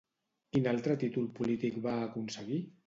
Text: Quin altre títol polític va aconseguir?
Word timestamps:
Quin 0.55 0.69
altre 0.71 0.95
títol 1.03 1.31
polític 1.39 1.81
va 1.89 1.97
aconseguir? 2.09 2.63